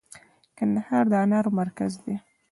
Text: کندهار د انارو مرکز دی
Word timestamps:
کندهار 0.57 1.05
د 1.11 1.13
انارو 1.23 1.51
مرکز 1.61 1.91
دی 2.03 2.15